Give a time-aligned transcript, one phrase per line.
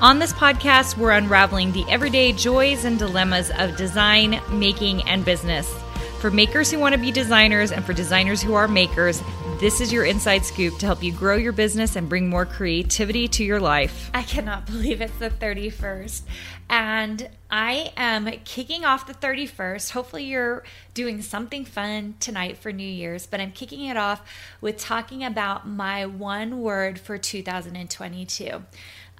[0.00, 5.72] On this podcast, we're unraveling the everyday joys and dilemmas of design, making, and business.
[6.18, 9.22] For makers who want to be designers and for designers who are makers,
[9.60, 13.28] this is your inside scoop to help you grow your business and bring more creativity
[13.28, 14.10] to your life.
[14.12, 16.22] I cannot believe it's the 31st.
[16.68, 19.90] And I am kicking off the 31st.
[19.92, 24.22] Hopefully, you're doing something fun tonight for New Year's, but I'm kicking it off
[24.60, 28.64] with talking about my one word for 2022.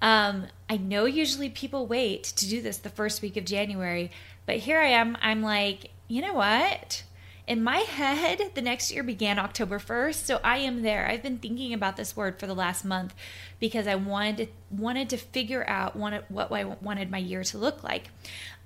[0.02, 4.10] Um, I know usually people wait to do this the first week of January,
[4.46, 5.16] but here I am.
[5.22, 7.04] I'm like, you know what?
[7.47, 11.06] In my head, the next year began October 1st, so I am there.
[11.06, 13.14] I've been thinking about this word for the last month
[13.61, 17.84] because I wanted to, wanted to figure out what I wanted my year to look
[17.84, 18.09] like.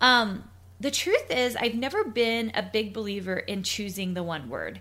[0.01, 0.45] Um,
[0.79, 4.79] the truth is, I've never been a big believer in choosing the one word.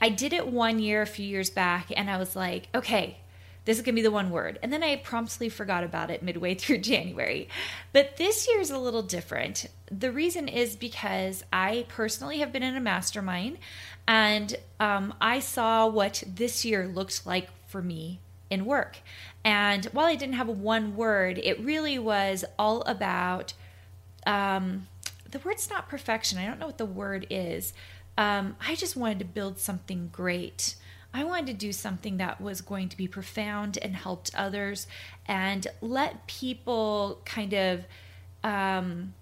[0.00, 3.18] I did it one year a few years back, and I was like, okay,
[3.66, 4.58] this is going to be the one word.
[4.62, 7.48] And then I promptly forgot about it midway through January.
[7.92, 9.66] But this year is a little different.
[9.90, 13.58] The reason is because I personally have been in a mastermind
[14.08, 18.98] and um, I saw what this year looked like for me in work.
[19.44, 23.52] And while I didn't have one word, it really was all about
[24.26, 24.86] um,
[25.30, 26.38] the word's not perfection.
[26.38, 27.72] I don't know what the word is.
[28.16, 30.76] Um, I just wanted to build something great.
[31.16, 34.86] I wanted to do something that was going to be profound and helped others
[35.24, 37.86] and let people kind of
[38.44, 39.14] um,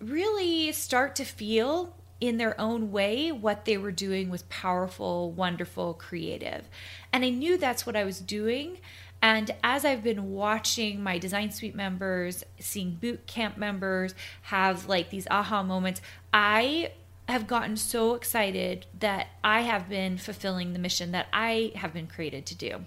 [0.00, 5.94] really start to feel in their own way what they were doing was powerful, wonderful,
[5.94, 6.68] creative.
[7.12, 8.78] And I knew that's what I was doing.
[9.20, 15.10] And as I've been watching my Design Suite members, seeing boot camp members have like
[15.10, 16.00] these aha moments,
[16.32, 16.92] I
[17.30, 22.06] have gotten so excited that I have been fulfilling the mission that I have been
[22.06, 22.84] created to do.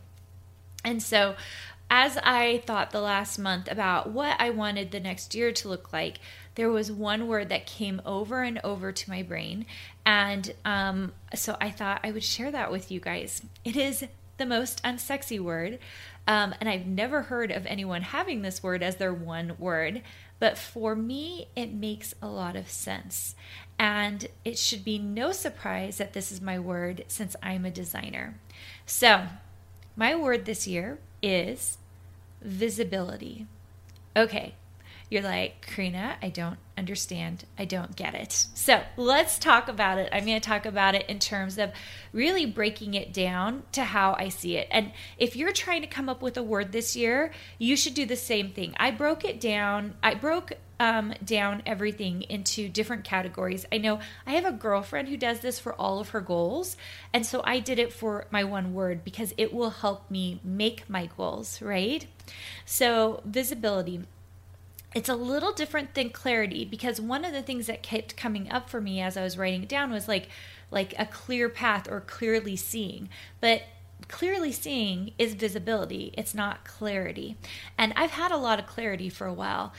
[0.83, 1.35] And so,
[1.89, 5.93] as I thought the last month about what I wanted the next year to look
[5.93, 6.19] like,
[6.55, 9.65] there was one word that came over and over to my brain.
[10.05, 13.41] And um, so I thought I would share that with you guys.
[13.63, 14.05] It is
[14.37, 15.79] the most unsexy word.
[16.27, 20.01] Um, and I've never heard of anyone having this word as their one word.
[20.39, 23.35] But for me, it makes a lot of sense.
[23.77, 28.39] And it should be no surprise that this is my word since I'm a designer.
[28.85, 29.27] So,
[29.95, 31.77] my word this year is
[32.41, 33.47] visibility.
[34.15, 34.55] Okay,
[35.13, 37.45] you're like, Carina, I don't understand.
[37.55, 38.47] I don't get it.
[38.55, 40.09] So let's talk about it.
[40.11, 41.71] I'm going to talk about it in terms of
[42.11, 44.67] really breaking it down to how I see it.
[44.71, 48.07] And if you're trying to come up with a word this year, you should do
[48.07, 48.73] the same thing.
[48.77, 49.93] I broke it down.
[50.01, 53.65] I broke um, down everything into different categories.
[53.71, 56.75] I know I have a girlfriend who does this for all of her goals.
[57.13, 60.89] And so I did it for my one word because it will help me make
[60.89, 62.07] my goals, right?
[62.65, 64.01] So, visibility
[64.93, 68.69] it's a little different than clarity because one of the things that kept coming up
[68.69, 70.29] for me as I was writing it down was like
[70.71, 73.07] like a clear path or clearly seeing.
[73.39, 73.63] But
[74.07, 77.37] clearly seeing is visibility, it's not clarity.
[77.77, 79.73] And I've had a lot of clarity for a while.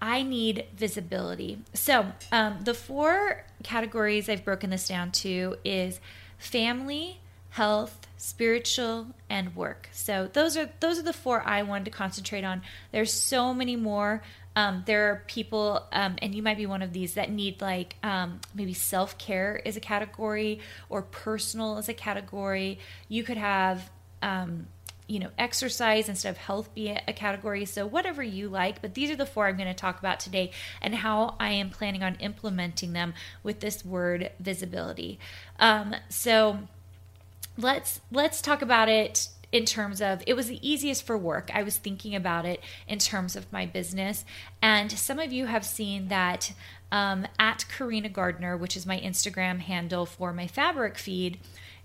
[0.00, 1.58] I need visibility.
[1.72, 6.00] So, um, the four categories I've broken this down to is
[6.36, 7.20] family,
[7.50, 9.88] health, spiritual, and work.
[9.92, 12.62] So those are those are the four I wanted to concentrate on.
[12.92, 14.22] There's so many more.
[14.56, 17.96] Um, there are people, um, and you might be one of these that need like
[18.02, 22.78] um, maybe self care is a category or personal is a category.
[23.08, 23.90] You could have,
[24.22, 24.68] um,
[25.06, 27.66] you know, exercise instead of health be a category.
[27.66, 30.52] So, whatever you like, but these are the four I'm going to talk about today
[30.80, 35.18] and how I am planning on implementing them with this word visibility.
[35.60, 36.60] Um, so,
[37.56, 41.50] let's let's talk about it in terms of it was the easiest for work.
[41.54, 44.24] I was thinking about it in terms of my business.
[44.60, 46.52] And some of you have seen that
[46.92, 51.38] um, at Carina Gardner, which is my Instagram handle for my fabric feed,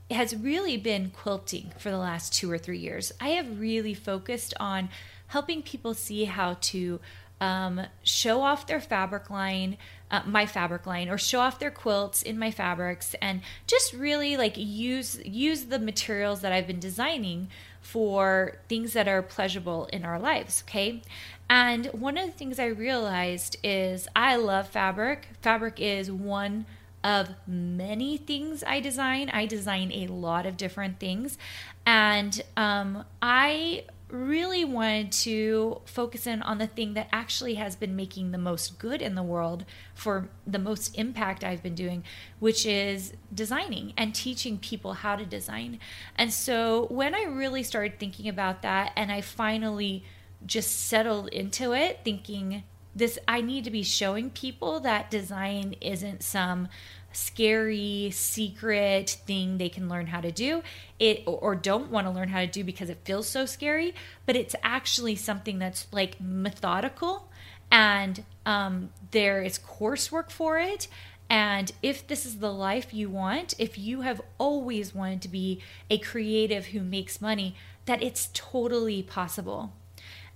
[0.10, 3.12] has really been quilting for the last two or three years.
[3.22, 4.90] I have really focused on
[5.28, 7.00] helping people see how to
[7.40, 9.78] um, show off their fabric line,
[10.12, 14.36] uh, my fabric line, or show off their quilts in my fabrics, and just really
[14.38, 17.48] like use use the materials that I've been designing
[17.82, 20.64] for things that are pleasurable in our lives.
[20.68, 21.02] Okay,
[21.50, 25.30] and one of the things I realized is I love fabric.
[25.42, 26.66] Fabric is one
[27.04, 29.30] of many things I design.
[29.30, 31.38] I design a lot of different things,
[31.86, 37.96] and um, I really wanted to focus in on the thing that actually has been
[37.96, 42.04] making the most good in the world for the most impact I've been doing,
[42.40, 45.80] which is designing and teaching people how to design.
[46.16, 50.04] And so when I really started thinking about that and I finally
[50.46, 52.64] just settled into it, thinking
[52.96, 56.68] this, I need to be showing people that design isn't some
[57.14, 60.64] scary secret thing they can learn how to do.
[61.00, 63.94] It or don't want to learn how to do because it feels so scary
[64.26, 67.30] but it's actually something that's like methodical
[67.72, 70.88] and um, there is coursework for it.
[71.30, 75.62] And if this is the life you want if you have always wanted to be
[75.90, 77.56] a creative who makes money
[77.86, 79.74] that it's totally possible.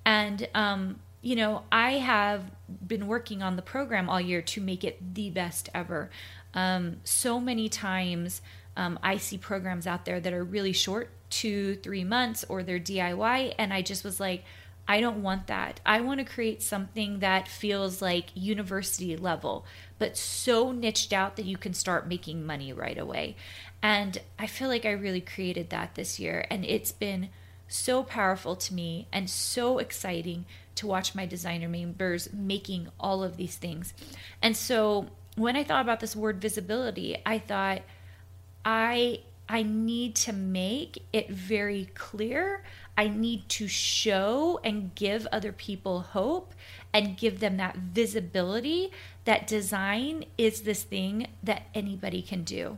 [0.06, 2.52] And um, you know, I have
[2.86, 6.12] been working on the program all year to make it the best ever.
[6.54, 8.44] Um, so many times
[8.78, 12.80] um, I see programs out there that are really short, two, three months, or they're
[12.80, 13.56] DIY.
[13.58, 14.44] And I just was like,
[14.88, 15.80] I don't want that.
[15.84, 19.66] I want to create something that feels like university level,
[19.98, 23.36] but so niched out that you can start making money right away.
[23.82, 26.46] And I feel like I really created that this year.
[26.52, 27.30] And it's been
[27.68, 30.46] so powerful to me and so exciting
[30.76, 33.94] to watch my designer members making all of these things.
[34.42, 37.82] And so when I thought about this word visibility, I thought
[38.64, 42.64] I I need to make it very clear.
[42.98, 46.56] I need to show and give other people hope
[46.94, 48.92] and give them that visibility
[49.26, 52.78] that design is this thing that anybody can do.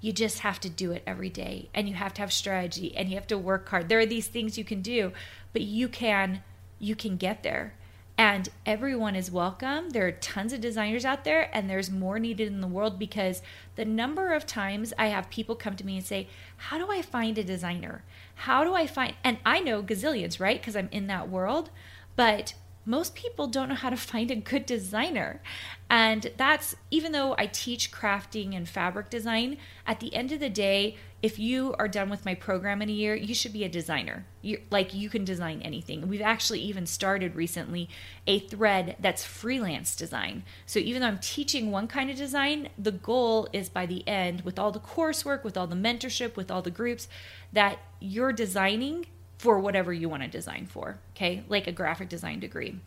[0.00, 3.08] You just have to do it every day and you have to have strategy and
[3.08, 3.88] you have to work hard.
[3.88, 5.12] There are these things you can do,
[5.52, 6.42] but you can
[6.78, 7.74] you can get there
[8.20, 9.88] and everyone is welcome.
[9.88, 13.40] There are tons of designers out there, and there's more needed in the world because
[13.76, 17.00] the number of times I have people come to me and say, How do I
[17.00, 18.04] find a designer?
[18.34, 20.60] How do I find, and I know gazillions, right?
[20.60, 21.70] Because I'm in that world,
[22.14, 22.52] but
[22.90, 25.40] most people don't know how to find a good designer.
[25.88, 30.50] And that's even though I teach crafting and fabric design, at the end of the
[30.50, 33.68] day, if you are done with my program in a year, you should be a
[33.68, 34.24] designer.
[34.42, 36.08] You like you can design anything.
[36.08, 37.88] We've actually even started recently
[38.26, 40.44] a thread that's freelance design.
[40.66, 44.40] So even though I'm teaching one kind of design, the goal is by the end
[44.42, 47.06] with all the coursework, with all the mentorship, with all the groups
[47.52, 49.06] that you're designing
[49.40, 51.42] for whatever you want to design for, okay?
[51.48, 52.78] Like a graphic design degree.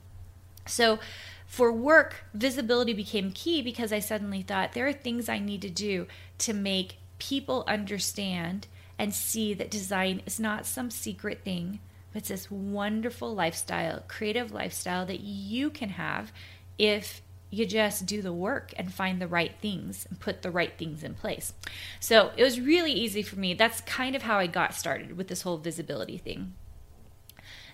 [0.67, 0.99] So
[1.47, 5.69] for work, visibility became key because I suddenly thought there are things I need to
[5.71, 6.05] do
[6.37, 8.67] to make people understand
[8.99, 11.79] and see that design is not some secret thing,
[12.11, 16.31] but it's this wonderful lifestyle, creative lifestyle that you can have
[16.77, 17.22] if
[17.53, 21.03] you just do the work and find the right things and put the right things
[21.03, 21.53] in place.
[21.99, 23.53] So it was really easy for me.
[23.53, 26.55] That's kind of how I got started with this whole visibility thing.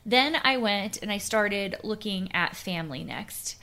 [0.05, 3.55] Then I went and I started looking at family next.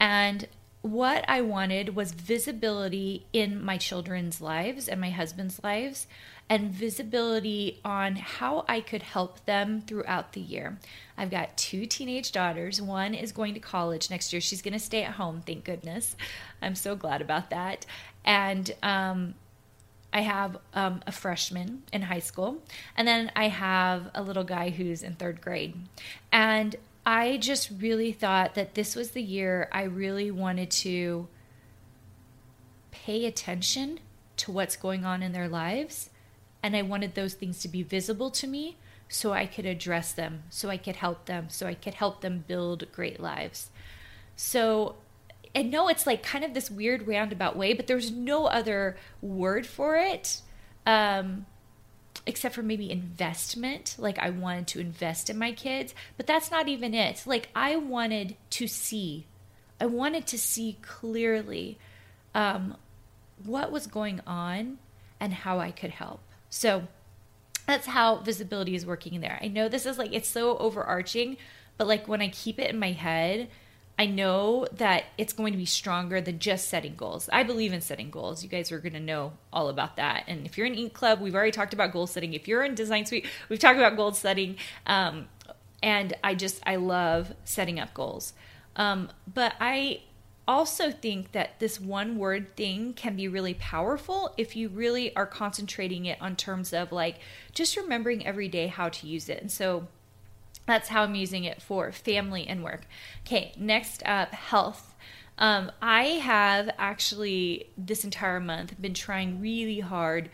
[0.00, 0.48] And
[0.82, 6.08] what I wanted was visibility in my children's lives and my husband's lives
[6.50, 10.76] and visibility on how I could help them throughout the year.
[11.16, 12.82] I've got two teenage daughters.
[12.82, 14.40] One is going to college next year.
[14.40, 16.16] She's going to stay at home, thank goodness.
[16.60, 17.86] I'm so glad about that.
[18.24, 19.34] And um,
[20.12, 22.60] I have um, a freshman in high school,
[22.96, 25.76] and then I have a little guy who's in third grade.
[26.32, 26.74] And
[27.06, 31.28] I just really thought that this was the year I really wanted to
[32.90, 34.00] pay attention
[34.38, 36.10] to what's going on in their lives
[36.62, 38.76] and I wanted those things to be visible to me
[39.08, 42.44] so I could address them, so I could help them, so I could help them
[42.46, 43.70] build great lives.
[44.36, 44.96] So
[45.54, 49.66] and no, it's like kind of this weird roundabout way, but there's no other word
[49.66, 50.42] for it.
[50.86, 51.46] Um,
[52.26, 53.96] except for maybe investment.
[53.98, 57.22] Like I wanted to invest in my kids, but that's not even it.
[57.26, 59.26] Like I wanted to see,
[59.80, 61.78] I wanted to see clearly
[62.34, 62.76] um,
[63.44, 64.78] what was going on
[65.18, 66.20] and how I could help.
[66.50, 66.88] So
[67.66, 69.38] that's how visibility is working in there.
[69.40, 71.36] I know this is like it's so overarching,
[71.76, 73.48] but like when I keep it in my head,
[73.98, 77.28] I know that it's going to be stronger than just setting goals.
[77.32, 78.42] I believe in setting goals.
[78.42, 80.24] You guys are going to know all about that.
[80.26, 82.32] And if you're in Ink Club, we've already talked about goal setting.
[82.32, 84.56] If you're in Design Suite, we've talked about goal setting.
[84.86, 85.28] Um,
[85.82, 88.32] and I just I love setting up goals.
[88.74, 90.00] Um, but I
[90.50, 95.24] also think that this one word thing can be really powerful if you really are
[95.24, 97.20] concentrating it on terms of like
[97.54, 99.40] just remembering every day how to use it.
[99.40, 99.86] And so
[100.66, 102.82] that's how I'm using it for family and work.
[103.24, 104.96] Okay, next up, health.
[105.38, 110.30] Um, I have actually this entire month been trying really hard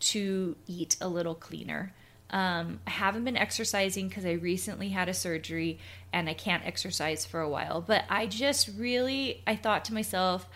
[0.00, 1.92] to eat a little cleaner.
[2.30, 5.78] Um, I haven't been exercising because I recently had a surgery
[6.12, 7.80] and I can't exercise for a while.
[7.80, 10.48] But I just really, I thought to myself,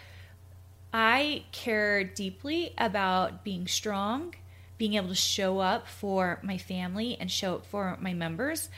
[0.93, 4.35] I care deeply about being strong,
[4.77, 8.69] being able to show up for my family and show up for my members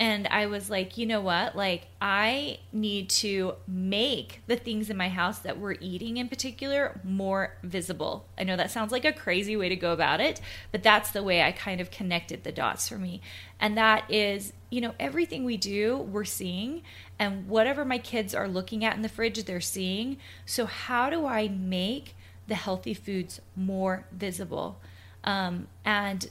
[0.00, 1.54] and I was like, you know what?
[1.54, 7.00] Like, I need to make the things in my house that we're eating in particular
[7.04, 8.26] more visible.
[8.36, 10.40] I know that sounds like a crazy way to go about it,
[10.72, 13.20] but that's the way I kind of connected the dots for me.
[13.60, 16.82] And that is, you know, everything we do, we're seeing,
[17.16, 20.16] and whatever my kids are looking at in the fridge, they're seeing.
[20.44, 22.16] So, how do I make
[22.48, 24.80] the healthy foods more visible?
[25.22, 26.28] Um, and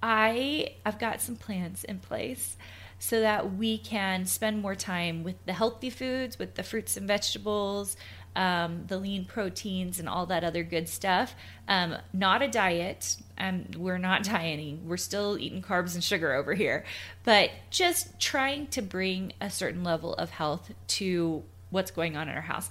[0.00, 2.56] I, I've got some plans in place
[2.98, 7.06] so that we can spend more time with the healthy foods, with the fruits and
[7.06, 7.96] vegetables,
[8.36, 11.34] um, the lean proteins, and all that other good stuff.
[11.68, 13.16] Um, not a diet.
[13.38, 14.88] Um, we're not dieting.
[14.88, 16.84] We're still eating carbs and sugar over here,
[17.24, 22.34] but just trying to bring a certain level of health to what's going on in
[22.34, 22.70] our house.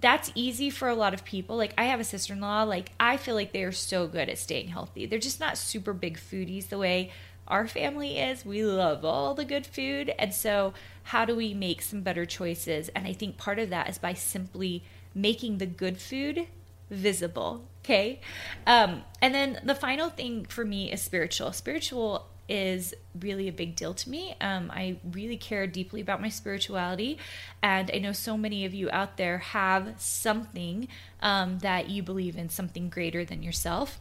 [0.00, 1.56] That's easy for a lot of people.
[1.56, 4.68] Like I have a sister-in-law, like I feel like they are so good at staying
[4.68, 5.06] healthy.
[5.06, 7.10] They're just not super big foodies the way
[7.48, 8.44] our family is.
[8.44, 10.12] We love all the good food.
[10.18, 10.74] And so,
[11.04, 12.88] how do we make some better choices?
[12.90, 14.84] And I think part of that is by simply
[15.14, 16.46] making the good food
[16.90, 17.64] visible.
[17.84, 18.20] Okay.
[18.66, 21.52] Um, and then the final thing for me is spiritual.
[21.52, 24.34] Spiritual is really a big deal to me.
[24.40, 27.18] Um, I really care deeply about my spirituality.
[27.62, 30.88] And I know so many of you out there have something
[31.20, 34.00] um, that you believe in, something greater than yourself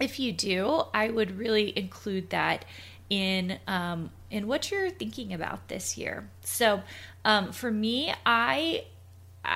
[0.00, 2.64] if you do, I would really include that
[3.08, 6.28] in um, in what you're thinking about this year.
[6.42, 6.82] So,
[7.24, 8.84] um, for me, I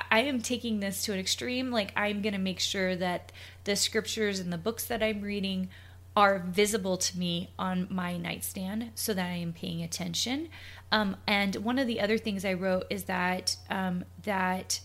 [0.09, 1.71] I am taking this to an extreme.
[1.71, 3.31] Like I'm going to make sure that
[3.65, 5.69] the scriptures and the books that I'm reading
[6.15, 10.49] are visible to me on my nightstand so that I am paying attention.
[10.91, 14.81] Um, and one of the other things I wrote is that um, that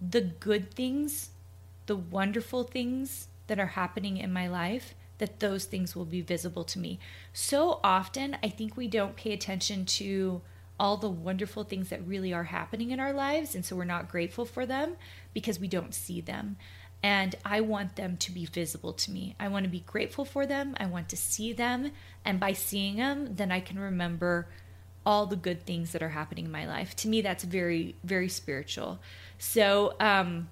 [0.00, 1.30] the good things,
[1.86, 6.64] the wonderful things that are happening in my life, that those things will be visible
[6.64, 6.98] to me.
[7.32, 10.42] So often, I think we don't pay attention to
[10.78, 13.54] all the wonderful things that really are happening in our lives.
[13.54, 14.96] And so we're not grateful for them
[15.32, 16.56] because we don't see them.
[17.02, 19.36] And I want them to be visible to me.
[19.38, 20.74] I want to be grateful for them.
[20.78, 21.92] I want to see them.
[22.24, 24.48] And by seeing them, then I can remember
[25.04, 26.96] all the good things that are happening in my life.
[26.96, 28.98] To me, that's very, very spiritual.
[29.38, 30.48] So, um,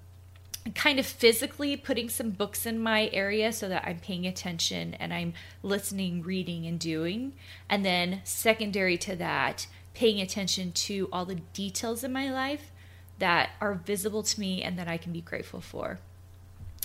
[0.72, 5.12] kind of physically putting some books in my area so that I'm paying attention and
[5.12, 7.34] I'm listening, reading, and doing.
[7.68, 12.70] And then, secondary to that, paying attention to all the details in my life
[13.18, 15.98] that are visible to me and that I can be grateful for.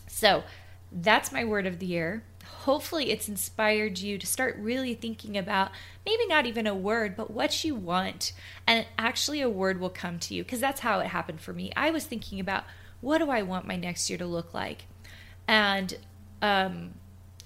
[0.07, 0.43] So,
[0.91, 2.23] that's my word of the year.
[2.61, 5.71] Hopefully, it's inspired you to start really thinking about
[6.05, 8.33] maybe not even a word, but what you want.
[8.67, 11.71] And actually, a word will come to you because that's how it happened for me.
[11.77, 12.65] I was thinking about
[13.01, 14.85] what do I want my next year to look like?
[15.47, 15.97] And
[16.41, 16.93] um,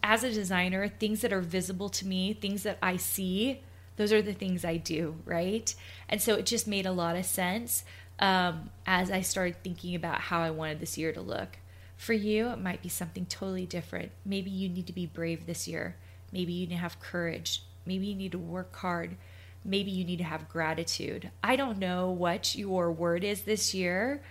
[0.02, 3.62] as a designer, things that are visible to me, things that I see,
[3.96, 5.74] those are the things I do, right?
[6.10, 7.84] And so it just made a lot of sense
[8.20, 11.58] um, as I started thinking about how I wanted this year to look.
[11.96, 14.12] For you, it might be something totally different.
[14.26, 15.96] Maybe you need to be brave this year.
[16.32, 17.64] Maybe you need to have courage.
[17.86, 19.16] Maybe you need to work hard.
[19.64, 21.32] Maybe you need to have gratitude.
[21.44, 24.22] I don't know what your word is this year,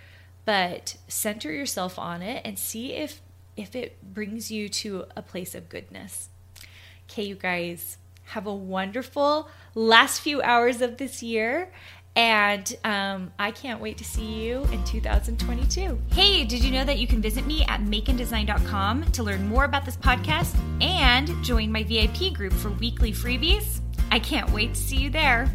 [0.44, 3.20] but center yourself on it and see if
[3.56, 6.30] if it brings you to a place of goodness.
[7.10, 11.70] Okay, you guys, have a wonderful last few hours of this year.
[12.14, 15.98] And um, I can't wait to see you in 2022.
[16.12, 19.86] Hey, did you know that you can visit me at makeanddesign.com to learn more about
[19.86, 23.80] this podcast and join my VIP group for weekly freebies?
[24.10, 25.50] I can't wait to see you there.